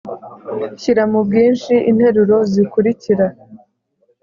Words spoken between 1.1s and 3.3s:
mu bwinshi interuro zikurikira